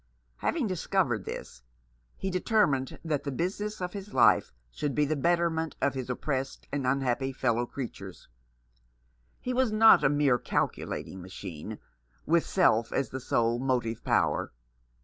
Having 0.37 0.65
discovered 0.65 1.25
this, 1.25 1.61
he 2.17 2.31
deter 2.31 2.65
mined 2.65 2.97
that 3.05 3.23
the 3.23 3.31
business 3.31 3.79
of 3.81 3.93
his 3.93 4.15
life 4.15 4.51
should 4.71 4.95
be 4.95 5.05
the 5.05 5.15
betterment 5.15 5.75
of 5.79 5.93
his 5.93 6.09
oppressed 6.09 6.67
and 6.71 6.87
unhappy 6.87 7.31
fellow 7.31 7.67
creatures. 7.67 8.27
He 9.39 9.53
was 9.53 9.71
not 9.71 10.03
a 10.03 10.09
mere 10.09 10.39
calculating 10.39 11.21
machine, 11.21 11.77
with 12.25 12.43
self 12.47 12.91
as 12.91 13.09
the 13.09 13.19
sole 13.19 13.59
motive 13.59 14.03
power. 14.03 14.51